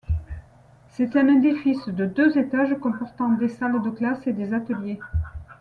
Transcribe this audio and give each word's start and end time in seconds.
C'est 0.89 1.15
un 1.15 1.27
édifice 1.27 1.87
de 1.87 2.07
deux 2.07 2.35
étages 2.39 2.73
comportant 2.79 3.29
des 3.29 3.49
salles 3.49 3.83
de 3.83 3.91
classes 3.91 4.25
et 4.25 4.33
des 4.33 4.51
ateliers. 4.55 4.99